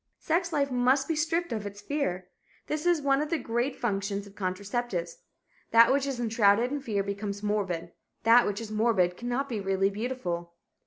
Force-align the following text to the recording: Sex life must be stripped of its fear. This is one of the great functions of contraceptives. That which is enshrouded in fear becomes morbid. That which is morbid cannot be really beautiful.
Sex 0.17 0.51
life 0.51 0.71
must 0.71 1.07
be 1.07 1.15
stripped 1.15 1.51
of 1.53 1.67
its 1.67 1.79
fear. 1.79 2.27
This 2.65 2.87
is 2.87 3.03
one 3.03 3.21
of 3.21 3.29
the 3.29 3.37
great 3.37 3.75
functions 3.75 4.25
of 4.25 4.33
contraceptives. 4.33 5.17
That 5.69 5.93
which 5.93 6.07
is 6.07 6.19
enshrouded 6.19 6.71
in 6.71 6.81
fear 6.81 7.03
becomes 7.03 7.43
morbid. 7.43 7.91
That 8.23 8.47
which 8.47 8.59
is 8.59 8.71
morbid 8.71 9.15
cannot 9.15 9.47
be 9.47 9.59
really 9.59 9.91
beautiful. 9.91 10.55